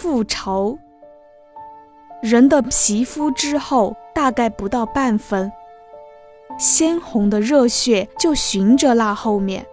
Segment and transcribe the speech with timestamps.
[0.00, 0.78] 复仇。
[2.22, 5.52] 人的皮肤之后大概不到半分，
[6.58, 9.66] 鲜红的热血就循着那后面，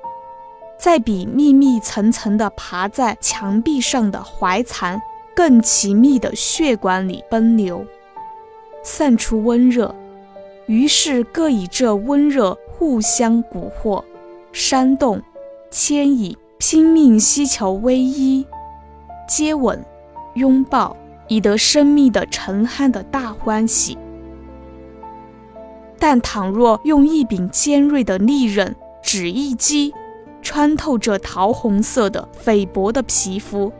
[0.77, 5.01] 再比密密层层的爬在墙壁上的怀蚕
[5.33, 7.85] 更奇密的血管里奔流，
[8.83, 9.95] 散出温热。
[10.65, 14.03] 于是各以这温热互相蛊惑、
[14.51, 15.21] 煽动、
[15.71, 18.45] 牵引，拼命希求偎依、
[19.25, 19.81] 接吻、
[20.37, 20.95] 拥抱。
[21.29, 23.97] 以得生命的沉酣的大欢喜，
[25.99, 28.73] 但倘若用一柄尖锐的利刃
[29.03, 29.93] 指一击，
[30.41, 33.73] 穿透这桃红色的菲薄的皮肤，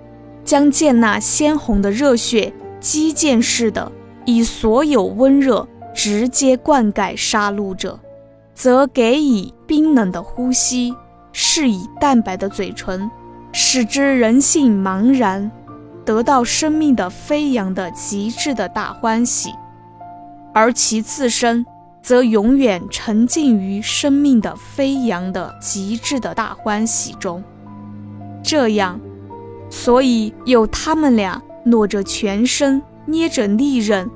[0.44, 2.52] 将见那鲜红的热血
[2.82, 3.90] 击剑似的，
[4.26, 5.66] 以所有温热
[5.96, 7.98] 直接灌溉杀戮者，
[8.54, 10.94] 则给以冰冷的呼吸，
[11.32, 13.10] 是以淡白的嘴唇，
[13.54, 15.50] 使之人性茫然。
[16.08, 19.54] 得到生命的飞扬的极致的大欢喜，
[20.54, 21.66] 而其自身
[22.02, 27.44] 则永远沉浸于生命的飞扬的极致的大欢喜中。
[28.42, 28.98] 这样，
[29.70, 34.10] 所以有他们俩裸着全身，捏着利刃，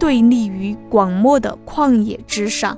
[0.00, 2.76] 对立于广漠的旷野之上。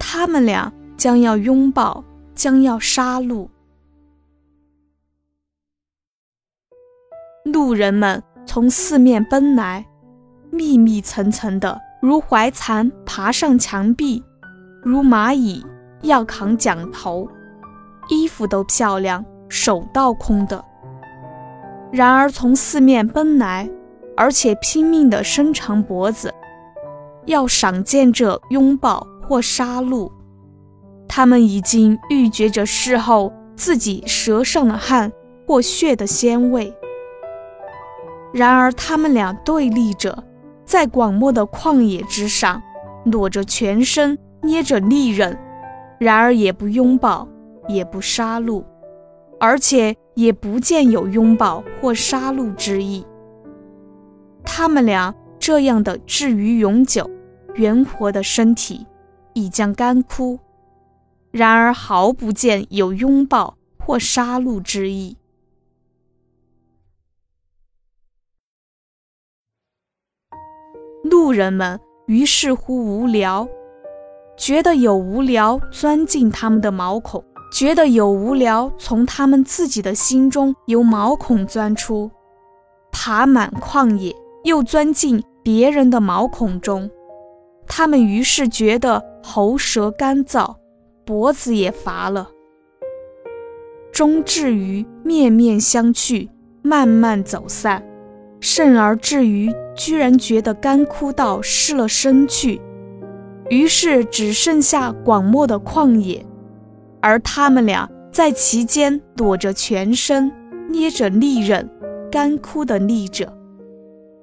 [0.00, 2.02] 他们俩将要拥抱，
[2.34, 3.46] 将要杀戮。
[7.44, 9.86] 路人们从四面奔来，
[10.50, 14.22] 密密层层的，如怀蚕爬上墙壁，
[14.82, 15.64] 如蚂蚁
[16.02, 17.26] 要扛桨头，
[18.08, 20.62] 衣服都漂亮，手倒空的。
[21.90, 23.68] 然而从四面奔来，
[24.16, 26.32] 而且拼命地伸长脖子，
[27.24, 30.12] 要赏见这拥抱或杀戮。
[31.08, 35.10] 他们已经预觉着事后自己舌上的汗
[35.46, 36.72] 或血的鲜味。
[38.32, 40.24] 然而，他们俩对立着，
[40.64, 42.62] 在广漠的旷野之上，
[43.04, 45.36] 裸着全身，捏着利刃，
[45.98, 47.26] 然而也不拥抱，
[47.68, 48.64] 也不杀戮，
[49.40, 53.04] 而且也不见有拥抱或杀戮之意。
[54.44, 57.10] 他们俩这样的至于永久、
[57.54, 58.86] 圆活的身体，
[59.32, 60.38] 已将干枯，
[61.32, 65.16] 然而毫不见有拥抱或杀戮之意。
[71.02, 73.48] 路人们于是乎无聊，
[74.36, 82.10] 觉得有无聊钻进他们的毛孔，觉得有无聊从他们自己的心中由毛孔钻出，
[82.92, 86.90] 爬满旷野，又钻进别人的毛孔中。
[87.66, 90.56] 他们于是觉得喉舌干燥，
[91.04, 92.28] 脖子也乏了，
[93.92, 96.28] 终至于面面相觑，
[96.62, 97.89] 慢慢走散。
[98.40, 102.60] 甚而至于居然觉得干枯到失了身去，
[103.48, 106.24] 于是只剩下广漠的旷野，
[107.00, 110.32] 而他们俩在其间躲着全身，
[110.68, 111.68] 捏着利刃，
[112.10, 113.32] 干枯的立着，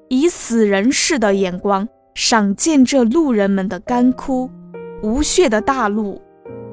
[0.10, 4.50] 以死人似的眼光赏见这路人们的干枯
[5.04, 6.20] 无血的大陆，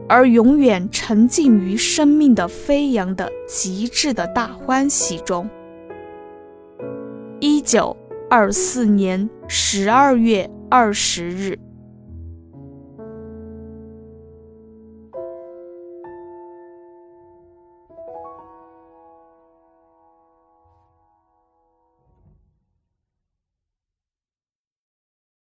[0.08, 5.48] 而永远沉浸于生命的飞扬的极致的大欢喜中。
[7.64, 7.96] 九
[8.28, 11.63] 二四年十二月二十日。